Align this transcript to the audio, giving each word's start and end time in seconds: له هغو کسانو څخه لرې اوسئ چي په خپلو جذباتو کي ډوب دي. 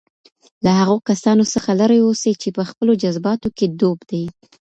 له 0.63 0.71
هغو 0.79 0.97
کسانو 1.09 1.43
څخه 1.53 1.71
لرې 1.81 1.97
اوسئ 2.03 2.33
چي 2.41 2.49
په 2.57 2.63
خپلو 2.69 2.91
جذباتو 3.01 3.47
کي 3.57 3.65
ډوب 3.79 3.99
دي. 4.11 4.23